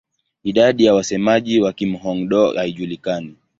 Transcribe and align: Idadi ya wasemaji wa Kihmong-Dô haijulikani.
Idadi 0.43 0.85
ya 0.85 0.93
wasemaji 0.93 1.61
wa 1.61 1.71
Kihmong-Dô 1.73 2.53
haijulikani. 2.55 3.35